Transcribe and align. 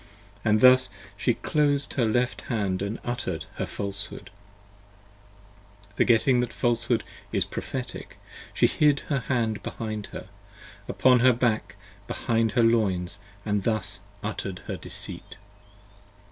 And 0.43 0.61
thus 0.61 0.89
she 1.15 1.35
closed 1.35 1.93
her 1.93 2.05
left 2.07 2.41
hand 2.49 2.81
and 2.81 2.97
utter'd 3.05 3.45
her 3.57 3.67
Falshood: 3.67 4.31
20 5.81 5.95
Forgetting 5.97 6.39
that 6.39 6.51
Falshood 6.51 7.03
is 7.31 7.45
prophetic, 7.45 8.17
she 8.51 8.65
hid 8.65 9.01
her 9.11 9.19
hand 9.19 9.61
behind 9.61 10.07
her, 10.07 10.27
Upon 10.87 11.19
her 11.19 11.33
back 11.33 11.75
behind 12.07 12.53
her 12.53 12.63
loins 12.63 13.19
& 13.37 13.45
thus 13.45 13.99
utter'd 14.23 14.63
her 14.65 14.75
Deceit. 14.75 15.37